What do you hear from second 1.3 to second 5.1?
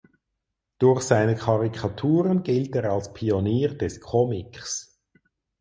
Karikaturen gilt er als Pionier des Comics.